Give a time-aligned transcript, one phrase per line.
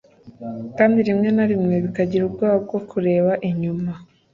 [0.77, 3.91] kandi rimwe na rimwe bikagira ubwoba bwo kureba inyuma